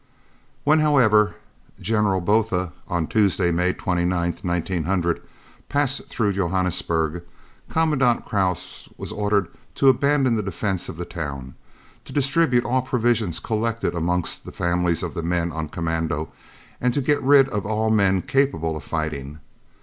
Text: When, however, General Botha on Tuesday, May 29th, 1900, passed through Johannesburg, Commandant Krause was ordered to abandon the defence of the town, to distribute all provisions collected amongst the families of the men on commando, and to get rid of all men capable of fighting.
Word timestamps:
When, 0.63 0.79
however, 0.79 1.35
General 1.79 2.21
Botha 2.21 2.73
on 2.87 3.05
Tuesday, 3.05 3.51
May 3.51 3.71
29th, 3.71 4.43
1900, 4.43 5.21
passed 5.69 6.07
through 6.07 6.33
Johannesburg, 6.33 7.21
Commandant 7.69 8.25
Krause 8.25 8.89
was 8.97 9.11
ordered 9.11 9.47
to 9.75 9.89
abandon 9.89 10.33
the 10.33 10.41
defence 10.41 10.89
of 10.89 10.97
the 10.97 11.05
town, 11.05 11.53
to 12.05 12.11
distribute 12.13 12.65
all 12.65 12.81
provisions 12.81 13.39
collected 13.39 13.93
amongst 13.93 14.43
the 14.43 14.51
families 14.51 15.03
of 15.03 15.13
the 15.13 15.21
men 15.21 15.51
on 15.51 15.69
commando, 15.69 16.31
and 16.81 16.95
to 16.95 17.01
get 17.01 17.21
rid 17.21 17.47
of 17.49 17.67
all 17.67 17.91
men 17.91 18.23
capable 18.23 18.75
of 18.75 18.83
fighting. 18.83 19.37